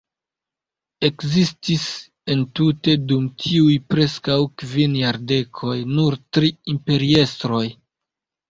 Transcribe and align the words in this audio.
Ekzistis 1.09 1.83
entute 2.35 2.95
dum 3.11 3.27
tiuj 3.43 3.75
preskaŭ 3.95 4.39
kvin 4.63 4.97
jardekoj 5.03 5.77
nur 5.99 6.19
tri 6.39 6.51
imperiestroj. 6.75 7.65